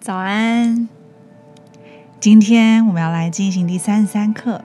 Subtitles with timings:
[0.00, 0.88] 早安，
[2.20, 4.62] 今天我们要来进行第三十三课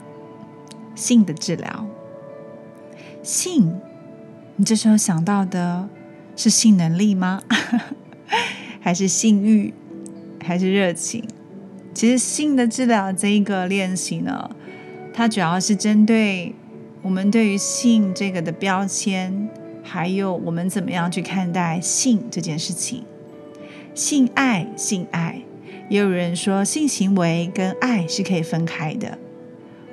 [0.94, 1.88] 性的治疗。
[3.24, 3.82] 性，
[4.56, 5.90] 你这时候想到的
[6.36, 7.42] 是性能力吗？
[8.80, 9.74] 还是性欲？
[10.46, 11.24] 还是热情？
[11.96, 14.52] 其实性的治疗这一个练习呢，
[15.14, 16.54] 它主要是针对
[17.02, 19.50] 我们对于性这个的标签，
[19.84, 23.04] 还有我们怎么样去看待性这件事情。
[23.96, 25.44] 性爱，性爱，
[25.88, 29.20] 也有人说性行为跟爱是可以分开的。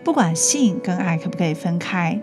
[0.02, 2.18] 不管性跟爱可不可以分开，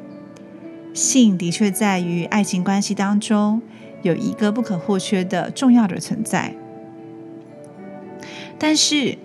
[0.93, 3.61] 性的确在于爱情关系当中
[4.01, 6.55] 有一个不可或缺的重要的存在。
[8.57, 9.15] 但是，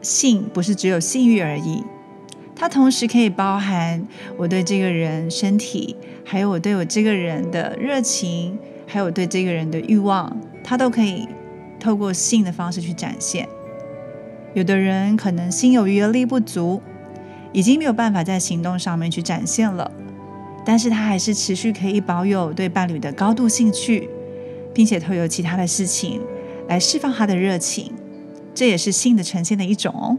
[0.00, 1.82] 性不是只有性欲而已，
[2.54, 11.26] 它同时可以包含我对这个人身体，还有我对我这个人的热情，还有我对这个人的欲望，它都可以。
[11.80, 13.48] 透过性的方式去展现，
[14.54, 16.82] 有的人可能心有余而力不足，
[17.52, 19.90] 已经没有办法在行动上面去展现了，
[20.64, 24.08] 但是他还是持续可以保有对伴侣的高度兴趣，
[24.72, 26.20] 并且透过其他的事情
[26.68, 27.92] 来释放他的热情，
[28.54, 30.18] 这也是性的呈现的一种哦。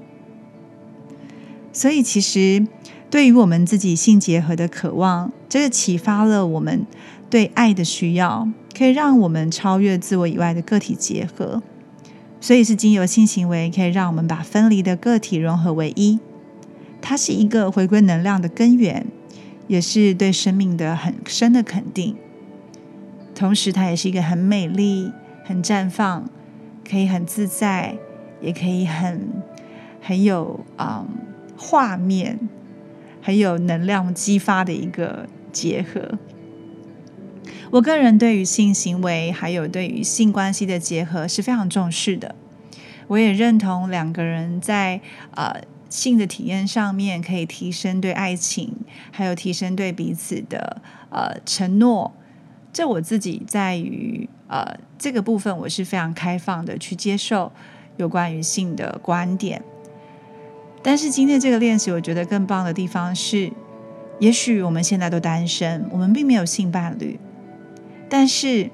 [1.72, 2.68] 所以其实
[3.10, 6.86] 对于我们自己性结合的渴望，这个启发了我们
[7.32, 8.48] 对爱的需要。
[8.78, 11.62] 可以让我们超越自我以外的个体结合，
[12.40, 16.20] 所以是经由性行为可以让我们把分离的个体融合为一。
[17.02, 19.06] 它是一个回归能量的根源，
[19.68, 22.16] 也是对生命的很深的肯定。
[23.36, 25.12] 同时，它也是一个很美丽、
[25.44, 26.30] 很绽放，
[26.90, 27.98] 可以很自在，
[28.42, 29.28] 也可以很
[30.02, 31.06] 很有啊
[31.58, 32.40] 画面，
[33.22, 36.18] 很有能量激发的一个结合。
[37.72, 42.36] 我个人对于性行为还有对于性关系的结合是非常重视的。
[43.08, 45.00] 我也认同两个人在
[45.36, 48.76] 呃性的体验上面可以提升对爱情，
[49.12, 52.14] 还有提升对彼此的呃承诺。
[52.74, 57.54] 这我自己在于呃这个部分我是非常开放的去接受
[57.96, 59.62] 有关于性的观点。
[60.84, 63.52] 但是今天这个练习，我觉得更棒的地方是，
[64.20, 67.18] 也许我们现在都单身，我们并没有性伴侣。
[68.14, 68.70] 但是，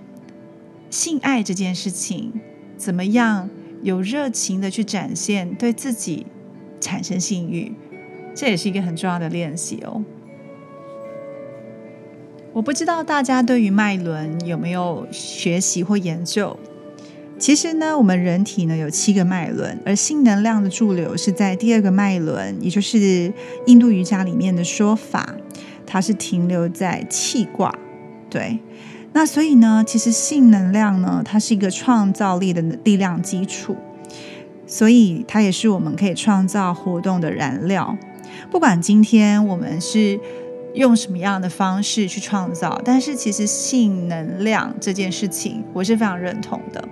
[0.89, 2.41] 性爱这件事情，
[2.75, 3.51] 怎么样
[3.83, 6.25] 有热情的去展现，对自己
[6.81, 7.71] 产生性欲，
[8.33, 10.03] 这也是一个很重要的练习哦。
[12.51, 16.57] 我不知道大家对于脉轮有没有学习或研究？
[17.37, 23.31] 其实呢，我们人体呢有七个脉轮，而性能量的驻留是在第二个脉轮，也就是
[23.67, 25.35] 印度瑜伽里面的说法，
[25.85, 27.77] 它是停留在气卦，
[28.31, 28.57] 对。
[29.17, 33.75] 那所以呢，其实性能量呢，它是一个创造力的力量基础，
[34.67, 37.97] 所以它也是我们可以创造活动的燃料。
[38.51, 40.19] 不管今天我们是
[40.75, 46.87] 用什么样的方式去创造，但是其实性能量这件事情，我是非常认同的。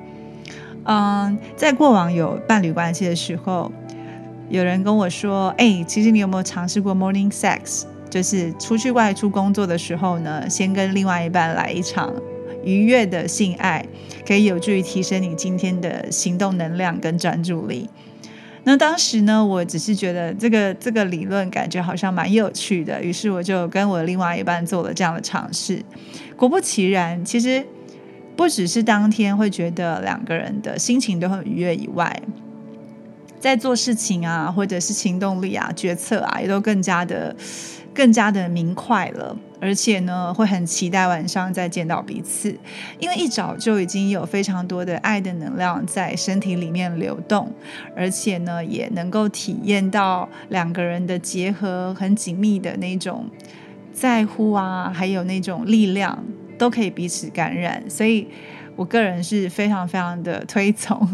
[0.86, 3.72] 嗯，在过往有伴侣关系的时候，
[4.50, 7.84] 有人跟我说：“哎，其实你有没有尝试过 morning sex？”
[8.16, 12.14] 就是出去外出工作的时候呢，先跟另外一半来一场
[12.64, 13.86] 愉悦的性爱，
[14.26, 17.90] 可以有助于提升你今天的行动能量跟专注力。
[18.64, 25.84] 那当时呢，我只是觉得这个这个理论感觉好像蛮有趣的，于是我就跟我另外一半做了这样的尝试。
[26.38, 27.66] 果不其然，其实
[28.38, 32.22] 不只是当天会觉得两个人的心情都很愉悦以外，
[33.46, 37.36] 在做事情啊，或者是行动力啊、决策啊，也都更加的。
[37.94, 42.54] 更加的明快了，而且呢，会很期待晚上再见到彼此，
[43.00, 47.50] 因为一早就已经有非常多的爱的能量在身体里面流动，
[47.96, 53.30] 而且呢，也能够体验到两个人的结合很紧密的那种
[53.94, 56.22] 在乎啊，还有那种力量，
[56.58, 58.28] 都可以彼此感染，所以。
[58.76, 61.08] 我个人是非常非常的推崇，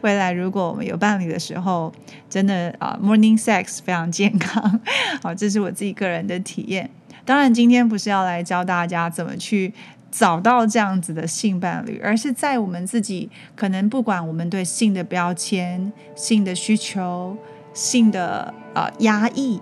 [0.00, 1.92] 未来如果我们有伴侣的时候，
[2.30, 4.80] 真的啊，morning sex 非常健康，
[5.22, 6.88] 好，这是我自己个人的体验。
[7.24, 9.72] 当然，今天不是要来教大家怎么去
[10.10, 17.36] 找到这样子的性伴侣，而是在我们自己可能不管我们对性的标签、性的需求、
[17.72, 19.60] 性的呃压抑，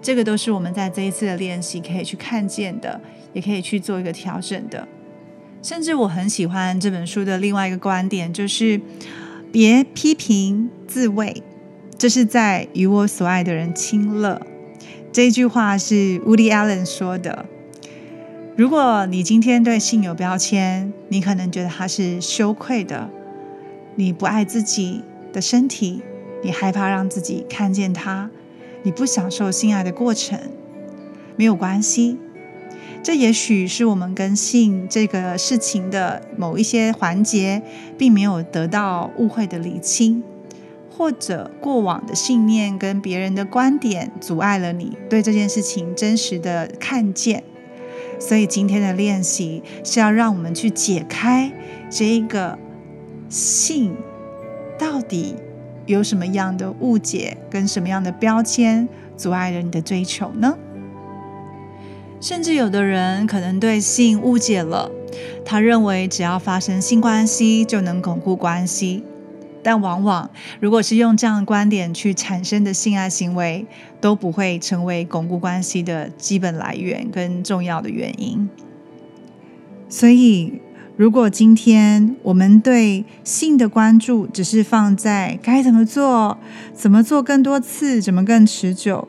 [0.00, 3.00] 这个都是我们在这一次的练习可以去看见的，
[3.32, 4.88] 也可以去做一个调整的。
[5.64, 8.78] 甚至我很喜欢这本书的另外一个观点，就是
[9.50, 11.42] 别批评自慰，
[11.96, 14.42] 这是在与我所爱的人亲热。
[15.10, 17.46] 这句话是 Woody Allen 说的。
[18.58, 23.08] 如果你今天对性有标签，你可能觉得它是羞愧的，
[23.94, 25.00] 你不爱自己，
[25.32, 26.02] 的身体，
[26.42, 28.30] 你害怕让自己看见它，
[28.82, 30.38] 你不享受性爱的过程，
[31.36, 32.18] 没有关系。
[33.04, 37.62] 这也许是我们跟性这个事情的某一些环节，
[37.98, 40.22] 并没有得到误会的理清，
[40.90, 47.44] 或者过往的信念跟别人的观点阻碍了你对这件事情真实的看见。
[48.18, 51.52] 所以今天的练习是要让我们去解开
[51.90, 52.58] 这个
[53.28, 53.94] 性
[54.78, 55.36] 到底
[55.84, 60.56] 有什么样的误解跟什么样的标签阻碍了你的追求呢？
[62.24, 64.90] 甚至有的人可能对性误解了，
[65.44, 69.04] 他认为只要发生性关系就能巩固关系，
[69.62, 73.66] 但往往如果是用这样的观点去产生的性爱行为，
[74.00, 78.48] 都不会成为巩固关系的基本来源跟重要的原因。
[79.90, 80.62] 所以，
[80.96, 86.38] 如果今天我们对性的关注只是放在该怎么做、
[86.72, 89.06] 怎么做更多次、怎么更持久。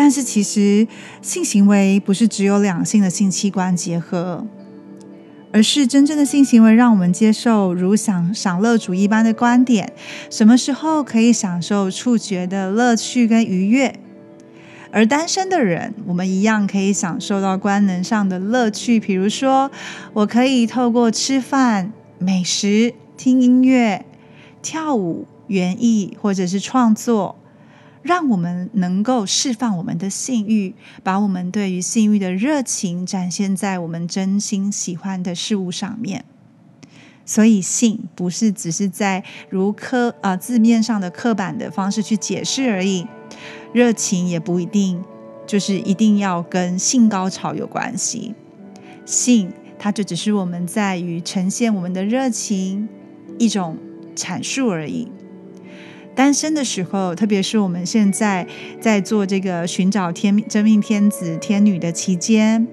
[0.00, 0.86] 但是其实
[1.20, 4.46] 性行为不是只有两性的性器官结合，
[5.50, 9.92] 而是真正的性行为让我们接受如享享乐主义般的观点：
[10.30, 13.98] 什么时候可以享受触觉的乐趣跟愉悦？
[14.92, 19.68] 而单身的人，我们一样可以享受到官能上的乐趣，比如说，
[20.12, 24.06] 我可以透过吃饭、美食、听音乐、
[24.62, 27.34] 跳舞、园艺或者是创作。
[28.08, 36.24] 让我们能够释放我们的性欲，把我们对于性欲的热情展现在我们真心喜欢的事物上面。
[37.26, 43.06] 所以，性不是只是在如刻啊字面上的刻板的方式去解释而已。
[43.74, 45.04] 热情也不一定
[45.46, 48.34] 就是一定要跟性高潮有关系。
[49.04, 52.88] 性它就只是我们在于呈现我们的热情
[53.38, 53.76] 一种
[54.16, 55.08] 阐述而已。
[56.14, 58.46] 单身的时候，特别是我们现在
[58.80, 62.66] 在做这个寻找天真命天子天女的期间，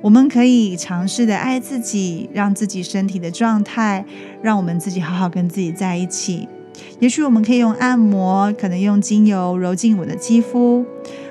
[0.00, 4.04] 我们可以尝试的爱自己，让自己身体的状态，
[4.42, 6.48] 让我们自己好好跟自己在一起。
[6.98, 10.84] 也许我们可以用按摩，可能用精油揉进我的肌肤，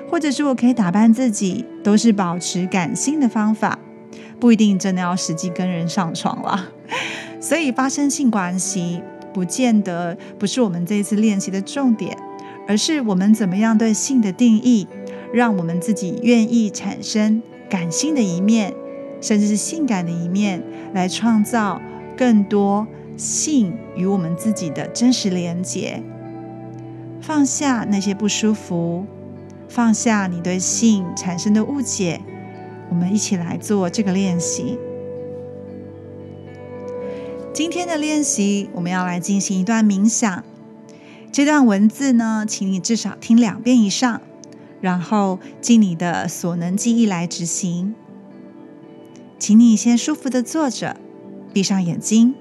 [0.08, 3.76] 或者是我可以打扮自己，都是保持感性的方法，
[4.38, 6.68] 不一定真的要实际跟人上床了。
[7.40, 9.02] 所以发生性关系。
[9.32, 12.16] 不见得不是我们这一次练习的重点，
[12.66, 14.86] 而是我们怎么样对性的定义，
[15.32, 18.74] 让我们自己愿意产生感性的一面，
[19.20, 20.62] 甚至是性感的一面，
[20.92, 21.80] 来创造
[22.16, 22.86] 更多
[23.16, 26.02] 性与我们自己的真实连结。
[27.20, 29.04] 放下那些不舒服，
[29.68, 32.20] 放下你对性产生的误解，
[32.88, 34.78] 我们一起来做这个练习。
[37.52, 40.44] 今天的练习，我们要来进行一段冥想。
[41.32, 44.20] 这段文字呢，请你至少听两遍以上，
[44.80, 47.94] 然后尽你的所能记忆来执行。
[49.38, 50.96] 请你先舒服的坐着，
[51.52, 52.34] 闭上眼睛，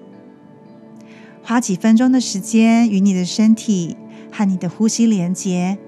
[1.41, 3.97] 花几分钟的时间与你的身体
[4.31, 5.79] 和你的呼吸连接。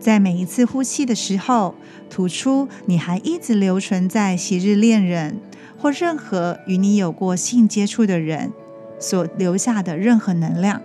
[0.00, 1.74] 在每一次呼气的时候，
[2.08, 5.38] 吐出你还一直留存在昔日恋人。
[5.78, 8.52] 或任何与你有过性接触的人
[8.98, 10.80] 所留下的任何能量，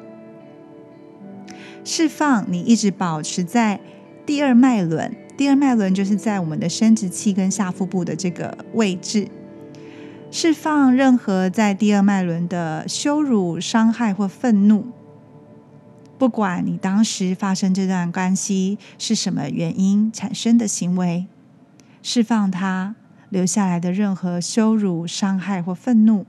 [1.84, 3.80] 释放你一直保持在
[4.26, 5.16] 第二脉轮。
[5.38, 9.28] 第二脉轮就是在我们的生殖器跟下腹部的这个位置。
[10.30, 14.86] 释放任何在第二脉轮的羞辱、伤害或愤怒，
[16.18, 21.26] 不管你当时发生这段关系是什么原因产生的行为，
[22.04, 22.96] 释放它。
[23.32, 26.26] 留下来的任何羞辱、伤害或愤怒，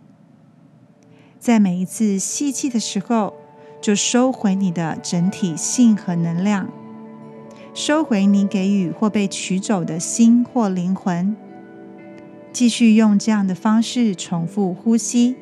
[1.41, 3.35] 在每一次吸气的时候，
[3.81, 6.69] 就收回你的整体性和能量，
[7.75, 11.35] 收回你给予或被取走的心或灵魂。
[12.53, 15.35] 继续用这样的方式重复呼吸，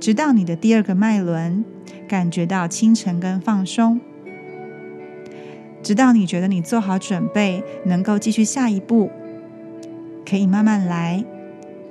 [0.00, 1.64] 直到你的第二个脉轮
[2.08, 4.00] 感觉到清晨跟放松，
[5.84, 9.08] 直到你觉得你做好准备，能够继续下一步。
[10.28, 11.24] 可以慢慢来，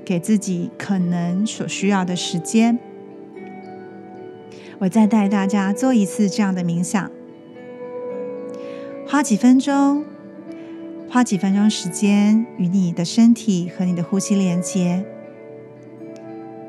[0.06, 2.78] 给自己可能所需要的时间。
[4.78, 7.10] 我再带大家做一次这样的冥想，
[9.08, 10.06] 花几分钟，
[11.10, 15.04] 花几分钟时间与你的身体和你的呼吸连接。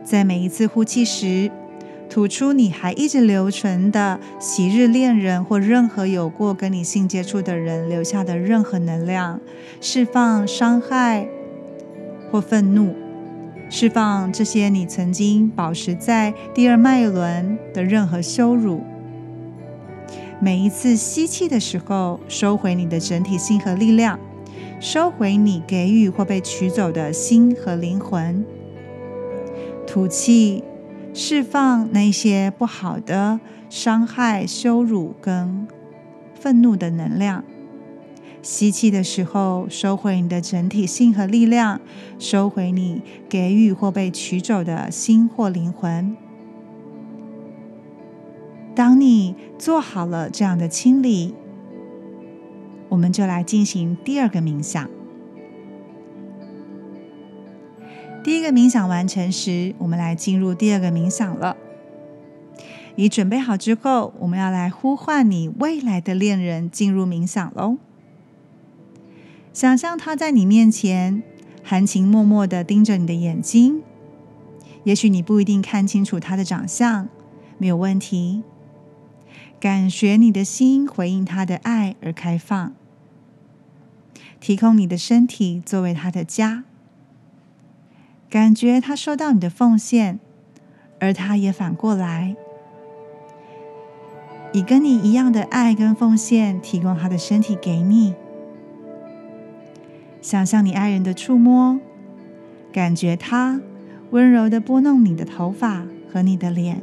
[0.02, 1.50] 在每一次呼气时，
[2.08, 9.38] 吐出你还一直留存的昔日恋人或任何有过跟你性接触的人留下的任何能量，
[9.82, 11.28] 释放伤害。
[12.30, 12.94] 或愤怒，
[13.70, 18.82] 释放这些你曾经保持在第二脉轮的任何羞辱、
[20.40, 24.18] 每一次吸气的时候，收回你的整体性和力量，
[24.80, 28.44] 收回你给予或被取走的心和灵魂。
[29.86, 30.62] 吐气，
[31.14, 35.66] 释放那些不好的伤害、羞辱跟
[36.34, 37.42] 愤怒的能量。
[38.42, 41.80] 吸气的时候，收回你的整体性和力量，
[42.18, 46.16] 收回你给予或被取走的心或灵魂。
[48.74, 51.34] 当你做好了这样的清理，
[52.88, 54.88] 我们就来进行第二个冥想。
[58.22, 61.56] 第一个冥想完成时，我们来进入第二个冥想了。
[62.94, 67.78] 你准备好之后，我们要来呼唤你未来的恋人进入冥想喽。
[69.58, 71.20] 想象他在你面前，
[71.64, 73.82] 含情脉脉的盯着你的眼睛。
[74.84, 77.08] 也许你不一定看清楚他的长相，
[77.58, 78.44] 没有问题。
[79.58, 82.72] 感觉你的心回应他的爱而开放，
[84.38, 86.62] 提供你的身体作为他的家。
[88.30, 90.20] 感觉他收到你的奉献，
[91.00, 92.36] 而他也反过来
[94.52, 98.14] 以跟你一样的爱跟奉献，提供他的身体给你。
[100.28, 101.80] 想象你爱人的触摸，
[102.70, 103.62] 感觉他
[104.10, 106.82] 温柔的拨弄你的头发和你的脸，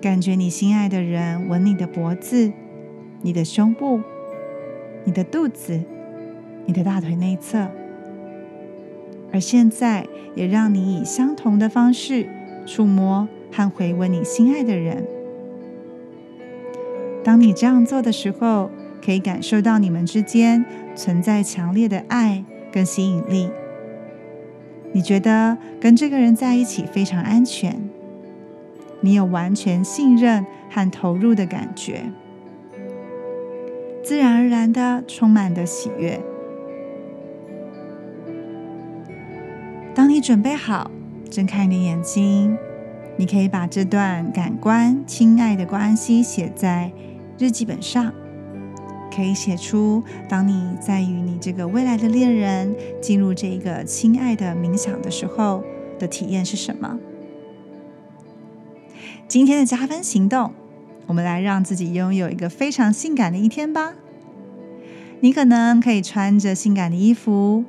[0.00, 2.50] 感觉你心爱的人吻你的脖子、
[3.20, 4.00] 你的胸部、
[5.04, 5.78] 你的肚子、
[6.64, 7.68] 你的大腿内侧。
[9.30, 12.26] 而现在，也让你以相同的方式
[12.64, 15.04] 触摸和回吻你心爱的人。
[17.22, 18.70] 当你这样做的时候，
[19.04, 23.50] 可以感受到你们之间存在强烈的爱跟吸引力。
[24.92, 27.88] 你觉得跟这个人在一起非常安全，
[29.00, 32.04] 你有完全信任和投入的感觉，
[34.02, 36.20] 自然而然的充满的喜悦。
[39.94, 40.90] 当你准备好，
[41.30, 42.56] 睁开你的眼睛，
[43.16, 46.90] 你可以把这段感官亲爱的关系写在
[47.38, 48.12] 日记本上。
[49.20, 55.62] 可以写出，当你在与你这个未来的恋人进入这一个亲爱的冥想的时候
[55.98, 56.98] 的体验是什么？
[59.28, 60.54] 今天的加分行动，
[61.06, 63.92] 我们来让自己拥有一个非常性感的一天吧。
[65.20, 67.64] 你可能可以穿着性感的衣服，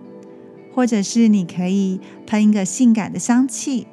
[0.73, 3.87] 或者是你可以喷一个性感的香气，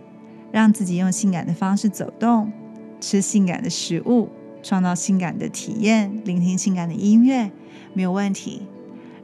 [0.53, 2.53] 让自己用性感的方式走动，
[3.01, 4.29] 吃性感的食物。
[4.69, 7.51] 创造性感的体验，聆听性感的音乐，
[7.95, 8.67] 没有问题。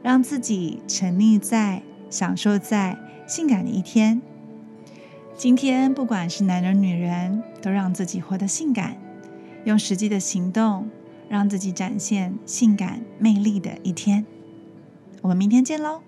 [0.01, 2.97] 让自己沉溺在、享受在
[3.27, 4.23] 性感的一天。
[5.37, 8.97] 今天，不管是男人女人，都让自己活得性感，
[9.65, 10.89] 用实际的行动
[11.29, 14.25] 让自己展现性感魅力的一天。
[15.21, 16.01] 我们明天见喽！